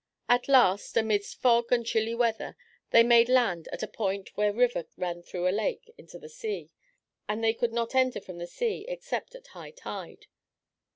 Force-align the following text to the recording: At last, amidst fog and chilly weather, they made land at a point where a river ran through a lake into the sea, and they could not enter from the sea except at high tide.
At 0.27 0.47
last, 0.47 0.97
amidst 0.97 1.39
fog 1.43 1.71
and 1.71 1.85
chilly 1.85 2.15
weather, 2.15 2.57
they 2.89 3.03
made 3.03 3.29
land 3.29 3.67
at 3.71 3.83
a 3.83 3.87
point 3.87 4.35
where 4.35 4.49
a 4.49 4.51
river 4.51 4.85
ran 4.97 5.21
through 5.21 5.47
a 5.47 5.53
lake 5.53 5.93
into 5.95 6.17
the 6.17 6.27
sea, 6.27 6.71
and 7.29 7.43
they 7.43 7.53
could 7.53 7.71
not 7.71 7.93
enter 7.93 8.19
from 8.19 8.39
the 8.39 8.47
sea 8.47 8.83
except 8.87 9.35
at 9.35 9.45
high 9.49 9.69
tide. 9.69 10.25